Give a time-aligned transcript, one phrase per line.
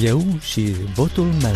[0.00, 1.54] Eu și votul meu.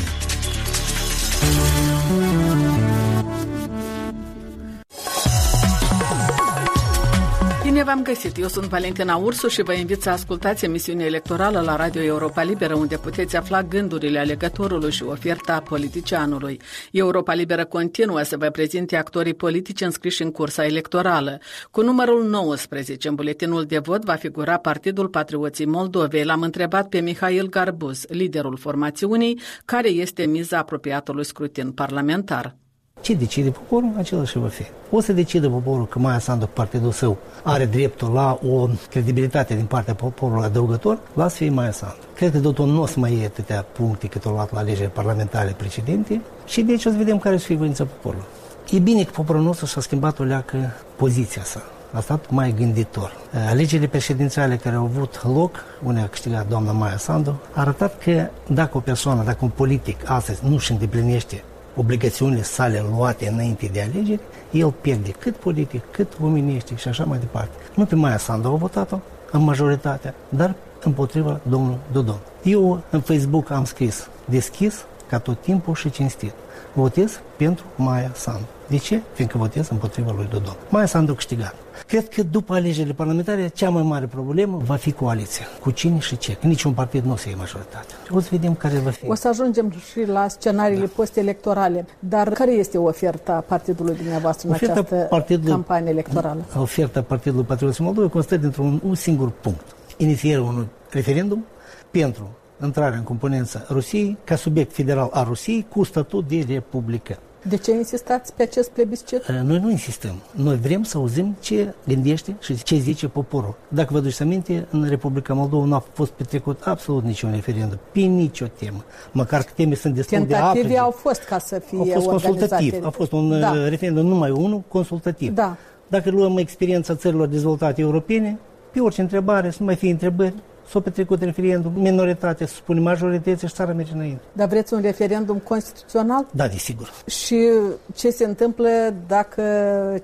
[7.95, 8.37] V-am găsit!
[8.37, 12.75] Eu sunt Valentina Ursu și vă invit să ascultați emisiunea electorală la Radio Europa Liberă,
[12.75, 16.61] unde puteți afla gândurile alegătorului și oferta politicianului.
[16.93, 21.39] Europa Liberă continuă să vă prezinte actorii politici înscriși în cursa electorală.
[21.71, 26.25] Cu numărul 19 în buletinul de vot va figura Partidul Patrioții Moldovei.
[26.25, 32.57] L-am întrebat pe Mihail Garbuz, liderul formațiunii, care este miza apropiatului scrutin parlamentar.
[33.01, 34.65] Ce decide poporul, acela și va fi.
[34.91, 39.65] O să decide poporul că Maia Sandu, partidul său, are dreptul la o credibilitate din
[39.65, 41.97] partea poporului adăugător, lasă fie Maia Sandu.
[42.15, 44.91] Cred că totul nu o să mai iei atâtea puncte cât o luat la alegeri
[44.91, 48.27] parlamentare precedente și deci o să vedem care să fie voința poporului.
[48.71, 51.63] E bine că poporul nostru și-a schimbat o leacă poziția sa
[51.93, 53.17] a stat mai gânditor.
[53.49, 58.29] Alegerile președințiale care au avut loc, unde a câștigat doamna Maia Sandu, a arătat că
[58.47, 61.43] dacă o persoană, dacă un politic astăzi nu își îndeplinește
[61.77, 67.19] obligațiunile sale luate înainte de alegeri, el pierde cât politic, cât omenește și așa mai
[67.19, 67.51] departe.
[67.75, 68.99] Nu pe Maia Sandu au votat-o
[69.31, 72.19] în majoritatea, dar împotriva domnului Dodon.
[72.43, 76.33] Eu în Facebook am scris deschis ca tot timpul și cinstit.
[76.73, 78.47] Votez pentru Maia Sandu.
[78.67, 79.01] De ce?
[79.13, 80.57] Fiindcă votez împotriva lui Dodon.
[80.69, 81.55] Maia Sandu câștigat.
[81.87, 85.45] Cred că după alegerile parlamentare, cea mai mare problemă va fi coaliția.
[85.61, 86.33] Cu cine și ce?
[86.33, 87.95] Că niciun partid nu o să iei majoritate.
[88.11, 89.09] O să vedem care va fi.
[89.09, 90.93] O să ajungem și la scenariile da.
[90.95, 91.87] post-electorale.
[91.99, 96.45] Dar care este oferta partidului dumneavoastră în oferta această partidului, campanie electorală?
[96.57, 99.65] Oferta Partidului Patrioții Moldovei constă dintr-un un singur punct.
[99.97, 101.45] Inițierea unui referendum
[101.91, 102.29] pentru
[102.65, 107.19] intrarea în componența Rusiei ca subiect federal a Rusiei cu statut de republică.
[107.43, 109.29] De ce insistați pe acest plebiscit?
[109.29, 110.15] Eh, noi nu insistăm.
[110.31, 113.57] Noi vrem să auzim ce gândește și ce zice poporul.
[113.69, 118.01] Dacă vă duceți aminte, în Republica Moldova nu a fost petrecut absolut niciun referendum, pe
[118.01, 118.85] nicio temă.
[119.13, 120.79] Măcar că teme sunt destul Tentative de aprige.
[120.79, 122.85] au fost ca să fie A fost consultativ.
[122.85, 123.55] A fost un da.
[123.57, 125.35] Eh, referendum numai unul, consultativ.
[125.35, 125.57] Da.
[125.89, 128.39] Dacă luăm experiența țărilor dezvoltate europene,
[128.73, 130.35] pe orice întrebare, să nu mai fie întrebări,
[130.71, 134.21] s-a petrecut referendum, minoritate, să spune majorități și țara merge înainte.
[134.33, 136.27] Dar vreți un referendum constituțional?
[136.33, 136.91] Da, desigur.
[137.07, 137.49] Și
[137.95, 138.69] ce se întâmplă
[139.07, 139.43] dacă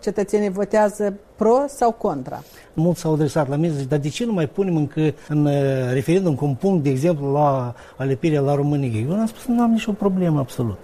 [0.00, 2.43] cetățenii votează pro sau contra?
[2.75, 5.53] Mulți s-au adresat la mine, zic, dar de ce nu mai punem încă în uh,
[5.93, 9.00] referendum cu un punct, de exemplu, la alepirea la România?
[9.00, 10.78] Eu am spus, nu am nicio problemă absolut.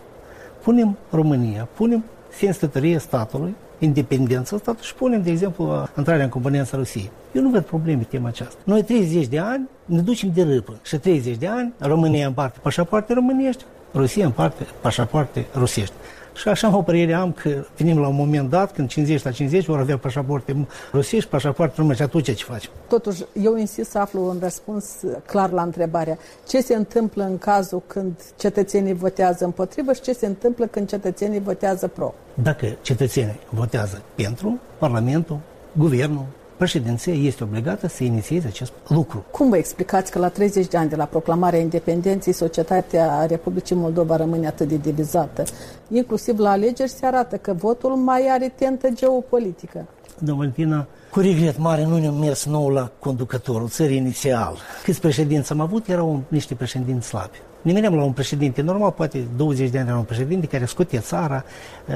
[0.62, 2.04] Punem România, punem
[2.38, 2.58] sens
[2.98, 3.54] statului,
[3.84, 7.10] independența statului și punem, de exemplu, intrarea în componența Rusiei.
[7.32, 8.56] Eu nu văd probleme tema aceasta.
[8.64, 13.12] Noi 30 de ani ne ducem de râpă și 30 de ani România împarte pașapoarte
[13.12, 13.64] românești,
[13.94, 15.94] Rusia împarte pașapoarte rusești.
[16.34, 19.64] Și așa o părere am că venim la un moment dat, când 50 la 50
[19.66, 22.02] vor avea pașapoarte rusești, pașapoarte românești.
[22.02, 22.70] Atunci ce facem?
[22.88, 24.84] Totuși, eu insist să aflu un răspuns
[25.26, 26.18] clar la întrebarea.
[26.48, 31.40] Ce se întâmplă în cazul când cetățenii votează împotrivă și ce se întâmplă când cetățenii
[31.40, 32.14] votează pro?
[32.34, 35.38] Dacă cetățenii votează pentru, Parlamentul,
[35.72, 36.26] Guvernul,
[36.62, 39.24] președinția este obligată să inițieze acest lucru.
[39.30, 44.16] Cum vă explicați că la 30 de ani de la proclamarea independenței, societatea Republicii Moldova
[44.16, 45.42] rămâne atât de divizată?
[45.88, 49.86] Inclusiv la alegeri se arată că votul mai are tentă geopolitică.
[50.18, 54.56] Domnul Valentina, cu regret mare nu ne-am mers nou la conducătorul țării inițial.
[54.84, 57.42] Câți președinți am avut, erau niște președinți slabi.
[57.62, 61.00] Ne veneam la un președinte normal, poate 20 de ani era un președinte care scotea
[61.00, 61.44] țara,
[61.88, 61.94] uh,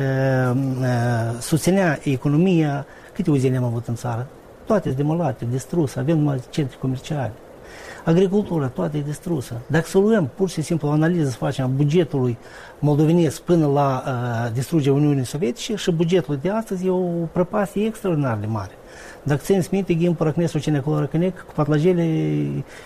[0.54, 2.86] uh, susținea economia.
[3.14, 4.26] Câte uzine am avut în țară?
[4.66, 7.32] Toate sunt demolate, distruse, avem numai centri comerciale.
[8.04, 9.60] Agricultura, toată e distrusă.
[9.66, 12.38] Dacă să luăm pur și simplu o analiză să facem a bugetului
[12.78, 17.00] moldovenesc până la uh, distrugerea Uniunii Sovietice și bugetul de astăzi e o
[17.32, 18.72] prăpastie extraordinar de mare.
[19.22, 22.02] Dacă țineți minte, ghim părăcnesul cine acolo răcănec, cu patlagele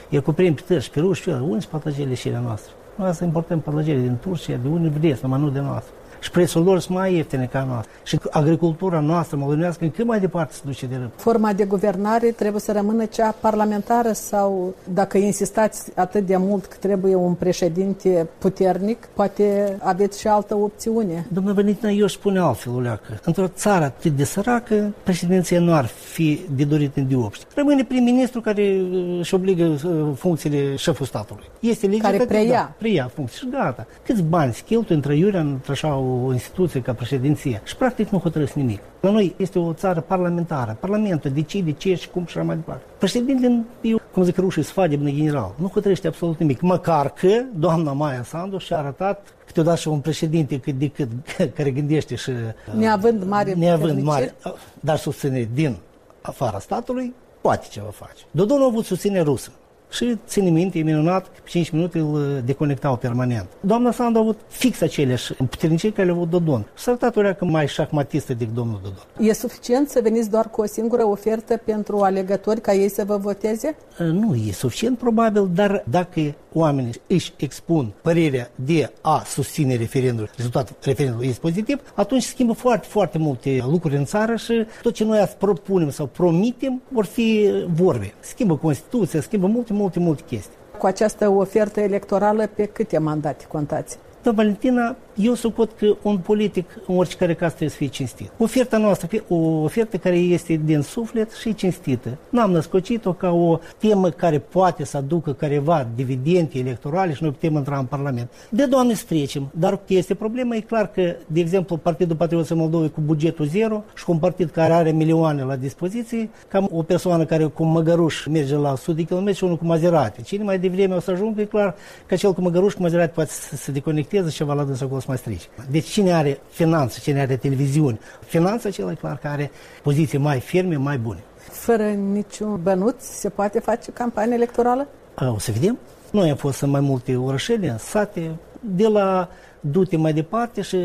[0.08, 2.72] e cuprim pe tăși, pe ruși, unde sunt patlagele și noastre?
[2.94, 6.64] Noi să importăm patlagele din Turcia, de unde vedeți, numai nu de noastră și prețul
[6.64, 7.92] lor sunt mai ieftine ca noastră.
[8.02, 11.12] Și agricultura noastră moldovenească cât mai departe se duce de râp.
[11.16, 16.76] Forma de guvernare trebuie să rămână cea parlamentară sau dacă insistați atât de mult că
[16.80, 21.26] trebuie un președinte puternic, poate aveți și altă opțiune.
[21.32, 23.20] Domnul Valentina, eu spune altfel, Uleacă.
[23.24, 27.44] Într-o țară atât de săracă, președinția nu ar fi de dorit în diopște.
[27.54, 31.44] Rămâne prim-ministru care uh, își obligă uh, funcțiile șeful statului.
[31.60, 32.52] Este legea care preia.
[32.52, 33.86] Da, preia funcții și gata.
[34.06, 35.88] Câți bani se cheltuie între iurea, între așa
[36.26, 38.80] o instituție ca președinție și practic nu hotărăsc nimic.
[39.00, 40.76] La noi este o țară parlamentară.
[40.80, 42.82] Parlamentul decide ce și cum și așa mai departe.
[42.98, 46.60] Președintele, eu, cum zic rușii, sfadebnă general, nu hotărăște absolut nimic.
[46.60, 51.08] Măcar că doamna Maia Sandu și-a arătat câteodată și un președinte cât de cât
[51.56, 52.30] care gândește și...
[52.76, 54.34] Neavând mare Neavând mare,
[54.80, 55.76] dar susține din
[56.20, 58.22] afara statului, poate ceva face.
[58.30, 59.50] Dodon a avut susține rusă.
[59.90, 63.46] Și ține minte, e minunat, 5 minute îl deconectau permanent.
[63.60, 66.66] Doamna Sandu a avut fix aceleași puternicii care le-au avut Dodon.
[66.74, 69.28] S-a arătat că mai șahmatistă decât domnul Dodon.
[69.28, 73.16] E suficient să veniți doar cu o singură ofertă pentru alegători ca ei să vă
[73.16, 73.76] voteze?
[73.98, 80.76] Nu e suficient probabil, dar dacă oamenii își expun părerea de a susține referendul, rezultatul
[80.82, 85.18] referendului este pozitiv, atunci schimbă foarte, foarte multe lucruri în țară și tot ce noi
[85.18, 88.14] azi propunem sau promitem vor fi vorbe.
[88.20, 90.56] Schimbă Constituția, schimbă multe, multe, multe chestii.
[90.78, 93.98] Cu această ofertă electorală, pe câte mandate contați?
[94.22, 98.30] Dar Valentina, eu suport că un politic în oricare caz trebuie să fie cinstit.
[98.38, 102.18] Oferta noastră, o ofertă care este din suflet și cinstită.
[102.28, 107.54] N-am născocit-o ca o temă care poate să aducă careva dividende electorale și noi putem
[107.54, 108.30] intra în Parlament.
[108.48, 112.90] De Doamne să trecem, dar este problema, e clar că, de exemplu, Partidul Patrioții Moldovei
[112.90, 117.24] cu bugetul zero și cu un partid care are milioane la dispoziție, cam o persoană
[117.24, 120.22] care cu măgăruș merge la 100 de km și unul cu Maserati.
[120.22, 121.74] Cine mai devreme o să ajungă, e clar
[122.06, 125.00] că cel cu măgăruș cu Maserati poate să se deconecteze și va la dânsa acolo
[125.00, 125.48] să mai strici.
[125.70, 129.50] Deci cine are finanță, cine are televiziuni, finanța acela e clar că are
[129.82, 131.22] poziții mai ferme, mai bune.
[131.50, 134.88] Fără niciun bănuț se poate face campanie electorală?
[135.34, 135.78] O să vedem.
[136.10, 138.30] Noi am fost în mai multe orășele, în sate,
[138.60, 139.28] de la
[139.60, 140.76] du-te mai departe și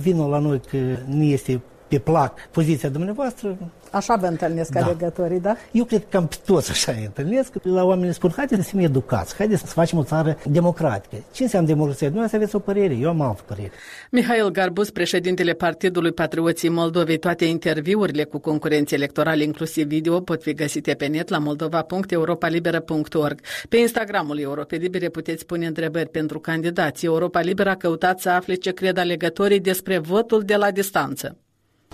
[0.00, 0.76] vină la noi că
[1.06, 1.60] nu este
[1.92, 3.56] pe plac poziția dumneavoastră,
[3.92, 4.84] Așa vă întâlnesc da.
[4.84, 5.56] alegătorii, da?
[5.72, 7.52] Eu cred că cam toți așa îi întâlnesc.
[7.62, 11.16] La oameni spun, haideți să fim educați, haideți să facem o țară democratică.
[11.32, 12.08] Ce înseamnă democrație?
[12.08, 13.70] Noi să aveți o părere, eu am altă părere.
[14.10, 20.54] Mihail Garbus, președintele Partidului Patrioții Moldovei, toate interviurile cu concurenții electorali, inclusiv video, pot fi
[20.54, 23.40] găsite pe net la moldova.europalibera.org.
[23.68, 27.06] Pe Instagramul Europei Libere puteți pune întrebări pentru candidații.
[27.06, 31.36] Europa Liberă a căutat să afle ce cred alegătorii despre votul de la distanță.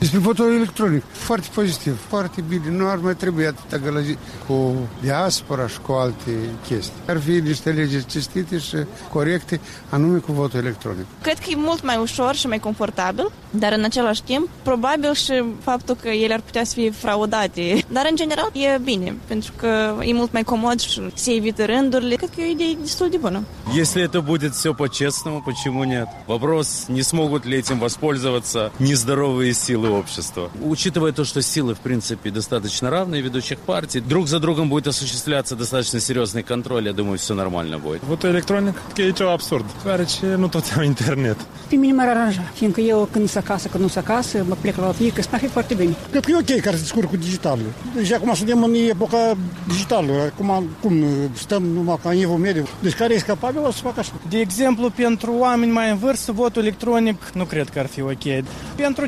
[0.04, 2.70] Despre votul electronic, foarte pozitiv, foarte bine.
[2.70, 6.32] Nu ar mai trebui atâta gălăzi cu diaspora și cu alte
[6.68, 6.94] chestii.
[7.08, 8.78] Ar fi niște legi cestite și
[9.12, 9.60] corecte,
[9.90, 11.06] anume cu votul electronic.
[11.22, 15.44] Cred că e mult mai ușor și mai confortabil, dar în același timp, probabil și
[15.62, 17.84] faptul că ele ar putea să fie fraudate.
[17.92, 22.16] Dar, în general, e bine, pentru că e mult mai comod și se evită rândurile.
[22.16, 23.44] Cred că e o idee destul de bună.
[23.76, 26.08] Если это будет все по-честному, почему нет?
[26.28, 30.51] Вопрос, не смогут ли этим воспользоваться нездоровые силы нужды общества.
[30.63, 35.57] Учитывая то, что силы, в принципе, достаточно равные ведущих партий, друг за другом будет осуществляться
[35.57, 38.03] достаточно серьезный контроль, я думаю, все нормально будет.
[38.05, 39.65] Вот электроник, это абсурд.
[39.83, 41.39] Товарищи, ну тут интернет.
[41.71, 42.43] Ты меня мараража.
[42.55, 45.95] Финка ела канисакаса, канусакаса, маплекала фика, спахи фортибени.
[46.15, 47.73] Я пью окей, кажется, сколько дигитальную.
[47.95, 49.37] Ну, я кумасу демони эпока
[49.67, 52.67] дигитальную, а кума кум, стем, ну, мака, не в умели.
[52.83, 54.13] Deci care e capabil, o să fac așa.
[54.29, 58.45] De exemplu, pentru oameni mai în vârstă, votul electronic nu cred că ar fi ok.
[58.77, 59.07] Pentru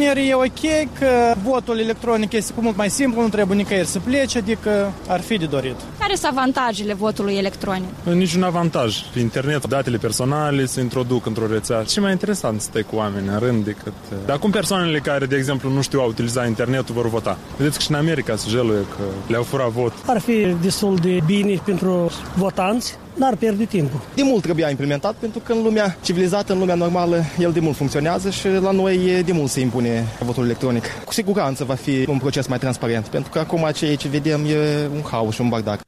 [0.00, 4.38] e ok că votul electronic este cu mult mai simplu, nu trebuie nicăieri să plece,
[4.38, 5.76] adică ar fi de dorit.
[5.98, 7.88] Care sunt avantajele votului electronic?
[8.02, 8.96] Niciun avantaj.
[9.18, 11.82] Internet, datele personale se introduc într-o rețea.
[11.82, 13.92] Ce mai interesant să stai cu oameni în rând decât...
[14.26, 17.38] Dar acum persoanele care, de exemplu, nu știu a utiliza internetul vor vota.
[17.56, 19.92] Vedeți că și în America se jeluie că le-au furat vot.
[20.06, 24.00] Ar fi destul de bine pentru votanți, n-ar pierde timpul.
[24.14, 27.76] De mult trebuia implementat pentru că în lumea civilizată, în lumea normală, el de mult
[27.76, 30.84] funcționează și la noi de mult se impune votul electronic.
[31.04, 34.86] Cu siguranță va fi un proces mai transparent, pentru că acum ceea ce vedem e
[34.94, 35.80] un haos și un bardac.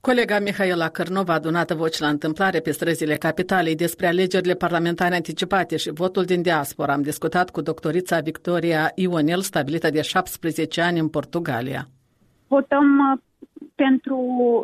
[0.00, 5.76] Colega Mihaela Cărnova a adunat voci la întâmplare pe străzile capitalei despre alegerile parlamentare anticipate
[5.76, 6.92] și votul din diaspora.
[6.92, 11.88] Am discutat cu doctorița Victoria Ionel, stabilită de 17 ani în Portugalia.
[12.46, 13.22] Votăm
[13.74, 14.18] pentru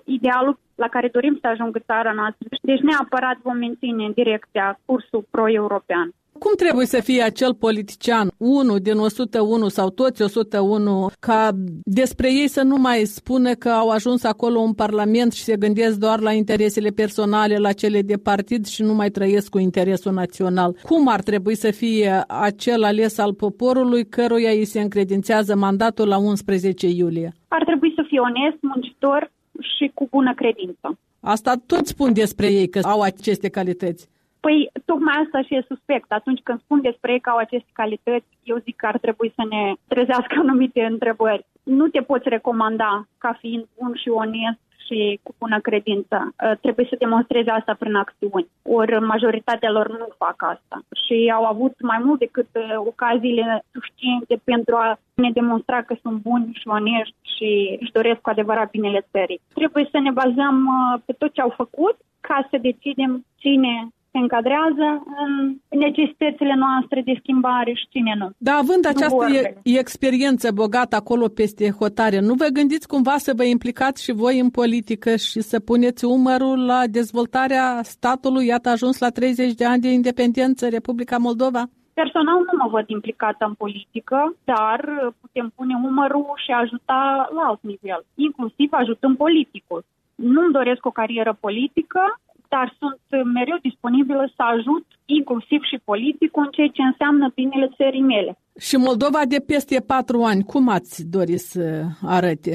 [0.04, 2.46] idealul la care dorim să ajungă țara noastră.
[2.62, 6.08] Deci neapărat vom menține în direcția cursul pro-european.
[6.38, 11.50] Cum trebuie să fie acel politician, unul din 101 sau toți 101, ca
[11.84, 15.98] despre ei să nu mai spună că au ajuns acolo în Parlament și se gândesc
[15.98, 20.76] doar la interesele personale, la cele de partid și nu mai trăiesc cu interesul național?
[20.82, 26.18] Cum ar trebui să fie acel ales al poporului căruia îi se încredințează mandatul la
[26.18, 27.32] 11 iulie?
[27.48, 30.98] Ar trebui să fie onest, muncitor și cu bună credință.
[31.20, 34.08] Asta tot spun despre ei că au aceste calități.
[34.40, 36.12] Păi, tocmai asta și e suspect.
[36.12, 39.42] Atunci când spun despre ei că au aceste calități, eu zic că ar trebui să
[39.50, 41.46] ne trezească anumite întrebări.
[41.62, 46.34] Nu te poți recomanda ca fiind bun și onest și cu bună credință.
[46.60, 48.48] Trebuie să demonstrezi asta prin acțiuni.
[48.62, 50.76] Ori majoritatea lor nu fac asta.
[51.04, 56.48] Și au avut mai mult decât ocaziile suficiente pentru a ne demonstra că sunt buni
[56.60, 59.40] și onești și își doresc cu adevărat binele țării.
[59.54, 60.56] Trebuie să ne bazăm
[61.04, 64.88] pe tot ce au făcut ca să decidem cine se încadrează
[65.24, 68.28] în necesitățile noastre de schimbare și cine nu.
[68.38, 69.60] Da, având Nu această oricele.
[69.62, 74.38] e- experiență bogată acolo peste hotare, nu vă gândiți cumva să vă implicați și voi
[74.38, 78.46] în politică și să puneți umărul la dezvoltarea statului?
[78.46, 81.62] Iată, a ajuns la 30 de ani de independență Republica Moldova?
[81.94, 84.80] Personal nu mă văd implicată în politică, dar
[85.20, 89.84] putem pune umărul și ajuta la alt nivel, inclusiv ajutând politicul.
[90.14, 92.00] Nu-mi doresc o carieră politică,
[92.48, 98.10] dar sunt mereu disponibilă să ajut inclusiv și politicul în ceea ce înseamnă binele țării
[98.14, 98.38] mele.
[98.58, 101.84] Și Moldova de peste patru ani, cum ați dori să
[102.16, 102.54] arate?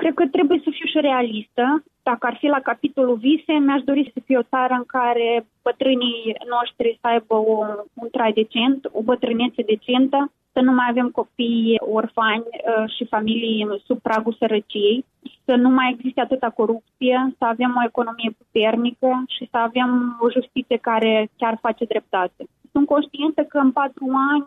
[0.00, 1.64] Cred că trebuie să fiu și realistă.
[2.02, 6.36] Dacă ar fi la capitolul vise, mi-aș dori să fie o țară în care bătrânii
[6.54, 11.80] noștri să aibă un, un trai decent, o bătrânețe decentă, să nu mai avem copii
[11.98, 15.04] orfani uh, și familii sub pragul sărăciei,
[15.50, 19.90] să nu mai existe atâta corupție, să avem o economie puternică și să avem
[20.20, 22.42] o justiție care chiar face dreptate.
[22.72, 24.46] Sunt conștientă că în patru ani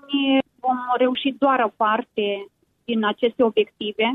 [0.60, 2.26] vom reuși doar o parte
[2.86, 4.08] din aceste obiective,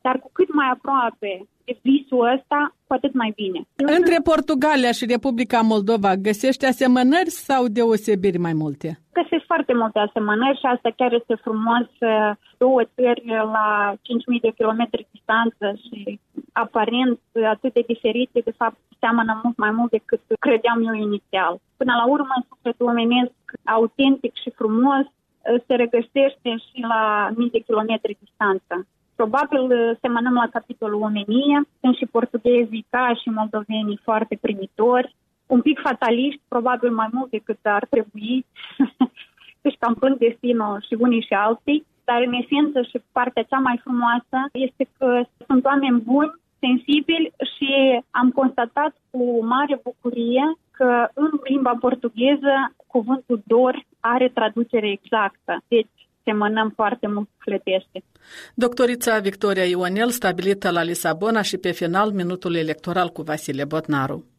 [0.00, 3.60] dar cu cât mai aproape de visul ăsta, cu atât mai bine.
[3.76, 8.88] Între Portugalia și Republica Moldova găsești asemănări sau deosebiri mai multe?
[9.12, 11.86] Găsesc foarte multe asemănări și asta chiar este frumos.
[12.00, 13.22] uh, Două țări
[13.56, 16.20] la 5.000 de kilometri distanță și
[16.52, 17.18] aparent
[17.54, 21.60] atât de diferite, de fapt seamănă mult mai mult decât credeam eu inițial.
[21.76, 23.32] Până la urmă, sufletul omenesc
[23.64, 28.74] autentic și frumos uh, se regăsește și la mii de kilometri distanță.
[29.16, 35.14] Probabil uh, semănăm la capitolul omenie, sunt și portughezii ca și moldovenii foarte primitori,
[35.46, 38.46] un pic fataliști, probabil mai mult decât ar trebui,
[39.66, 43.80] își cam plâng destinul și unii și alții, dar în esență și partea cea mai
[43.82, 51.30] frumoasă este că sunt oameni buni, sensibili și am constatat cu mare bucurie că în
[51.44, 52.54] limba portugheză
[52.86, 55.52] cuvântul dor are traducere exactă.
[55.68, 58.04] Deci semănăm foarte mult clătește.
[58.54, 64.31] Doctorița Victoria Ionel, stabilită la Lisabona și pe final minutul electoral cu Vasile Botnaru.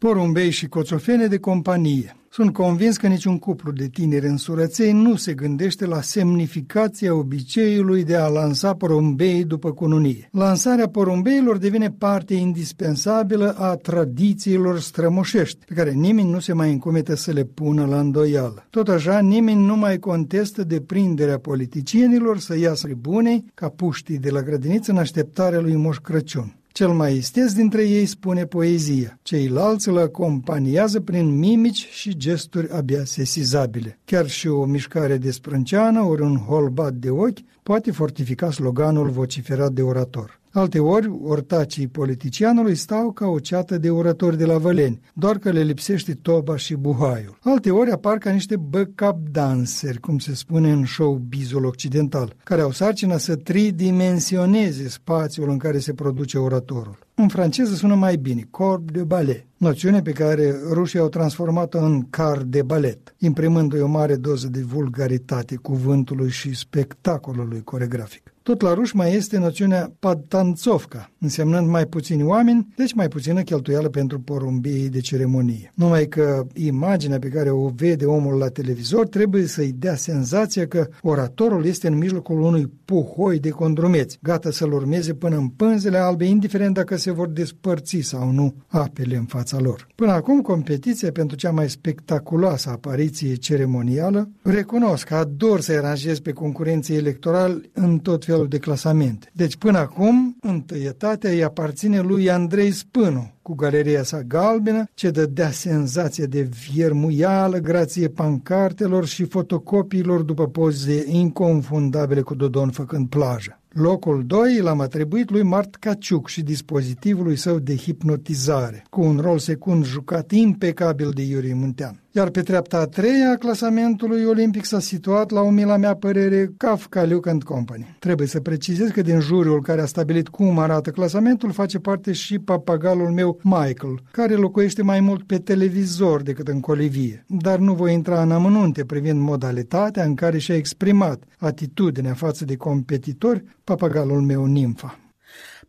[0.00, 2.16] Porumbei și coțofene de companie.
[2.30, 8.16] Sunt convins că niciun cuplu de tineri însurăței nu se gândește la semnificația obiceiului de
[8.16, 10.28] a lansa porumbei după cununie.
[10.32, 17.14] Lansarea porumbeilor devine parte indispensabilă a tradițiilor strămoșești, pe care nimeni nu se mai încumetă
[17.14, 18.66] să le pună la îndoială.
[18.70, 24.42] Tot așa, nimeni nu mai contestă deprinderea politicienilor să iasă bunei ca puștii de la
[24.42, 26.54] grădiniță în așteptarea lui Moș Crăciun.
[26.72, 33.04] Cel mai isteț dintre ei spune poezia, ceilalți îl acompaniază prin mimici și gesturi abia
[33.04, 33.98] sesizabile.
[34.04, 39.72] Chiar și o mișcare de sprânceană ori un holbat de ochi poate fortifica sloganul vociferat
[39.72, 40.39] de orator.
[40.52, 45.62] Alteori, ortacii politicianului stau ca o ceată de oratori de la Văleni, doar că le
[45.62, 47.38] lipsește toba și buhaiul.
[47.40, 53.16] Alteori apar ca niște backup danseri, cum se spune în show-bizul occidental, care au sarcina
[53.16, 56.98] să tridimensioneze spațiul în care se produce oratorul.
[57.14, 62.06] În franceză sună mai bine, corp de ballet, noțiune pe care rușii au transformat-o în
[62.10, 68.32] car de balet, imprimându-i o mare doză de vulgaritate cuvântului și spectacolului coregrafic.
[68.42, 73.88] Tot la ruși mai este noțiunea padtanțovca, însemnând mai puțini oameni, deci mai puțină cheltuială
[73.88, 75.72] pentru porumbii de ceremonie.
[75.74, 80.88] Numai că imaginea pe care o vede omul la televizor trebuie să-i dea senzația că
[81.02, 86.24] oratorul este în mijlocul unui puhoi de condrumeți, gata să-l urmeze până în pânzele albe,
[86.24, 89.86] indiferent dacă se vor despărți sau nu apele în fața lor.
[89.94, 96.32] Până acum, competiția pentru cea mai spectaculoasă apariție ceremonială, recunosc că ador să aranjez pe
[96.32, 99.30] concurenții electorali în tot felul de clasamente.
[99.32, 105.50] Deci până acum, întâietatea îi aparține lui Andrei Spânu, cu galeria sa galbenă, ce dădea
[105.50, 113.59] senzație de viermuială grație pancartelor și fotocopiilor după poze inconfundabile cu Dodon făcând plajă.
[113.72, 119.38] Locul 2 l-am atribuit lui Mart Caciuc și dispozitivului său de hipnotizare, cu un rol
[119.38, 122.02] secund jucat impecabil de Iurie Muntean.
[122.12, 127.04] Iar pe treapta a treia a clasamentului olimpic s-a situat la umila mea părere Kafka
[127.04, 127.96] Luke and Company.
[127.98, 132.38] Trebuie să precizez că din juriul care a stabilit cum arată clasamentul face parte și
[132.38, 137.24] papagalul meu Michael, care locuiește mai mult pe televizor decât în colivie.
[137.28, 142.56] Dar nu voi intra în amănunte privind modalitatea în care și-a exprimat atitudinea față de
[142.56, 144.98] competitori papagalul meu Nimfa.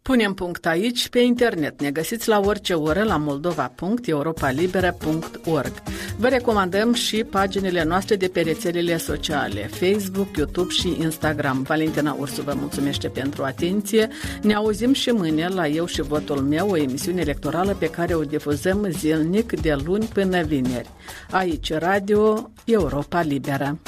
[0.01, 1.81] Punem punct aici pe internet.
[1.81, 5.71] Ne găsiți la orice oră la moldova.europalibera.org.
[6.17, 11.61] Vă recomandăm și paginile noastre de pe rețelele sociale, Facebook, YouTube și Instagram.
[11.61, 14.07] Valentina Ursu vă mulțumește pentru atenție.
[14.41, 18.23] Ne auzim și mâine la Eu și Votul meu, o emisiune electorală pe care o
[18.23, 20.89] difuzăm zilnic de luni până vineri.
[21.31, 23.79] Aici, Radio Europa Liberă.